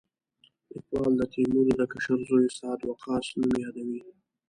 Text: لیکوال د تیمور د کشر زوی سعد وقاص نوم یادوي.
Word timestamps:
لیکوال 0.73 1.13
د 1.17 1.21
تیمور 1.33 1.67
د 1.79 1.83
کشر 1.91 2.19
زوی 2.29 2.47
سعد 2.57 2.79
وقاص 2.89 3.25
نوم 3.39 3.51
یادوي. 3.63 4.01